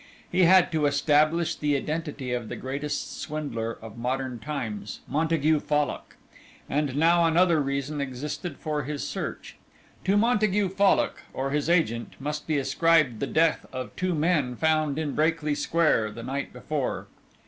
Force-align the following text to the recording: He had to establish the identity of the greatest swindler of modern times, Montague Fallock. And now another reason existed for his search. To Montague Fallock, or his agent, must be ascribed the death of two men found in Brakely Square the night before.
He 0.31 0.45
had 0.45 0.71
to 0.71 0.87
establish 0.87 1.53
the 1.55 1.75
identity 1.77 2.33
of 2.33 2.49
the 2.49 2.55
greatest 2.55 3.21
swindler 3.21 3.73
of 3.83 3.99
modern 3.99 4.39
times, 4.39 5.01
Montague 5.07 5.59
Fallock. 5.59 6.15
And 6.67 6.95
now 6.95 7.25
another 7.25 7.61
reason 7.61 8.01
existed 8.01 8.57
for 8.57 8.81
his 8.81 9.07
search. 9.07 9.57
To 10.05 10.17
Montague 10.17 10.69
Fallock, 10.69 11.21
or 11.33 11.51
his 11.51 11.69
agent, 11.69 12.13
must 12.19 12.47
be 12.47 12.57
ascribed 12.57 13.19
the 13.19 13.27
death 13.27 13.67
of 13.71 13.95
two 13.95 14.15
men 14.15 14.55
found 14.55 14.97
in 14.97 15.13
Brakely 15.13 15.53
Square 15.53 16.13
the 16.13 16.23
night 16.23 16.51
before. 16.51 17.05